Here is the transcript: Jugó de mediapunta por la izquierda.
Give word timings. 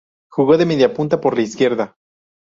Jugó 0.31 0.57
de 0.57 0.65
mediapunta 0.65 1.21
por 1.21 1.35
la 1.35 1.43
izquierda. 1.43 1.95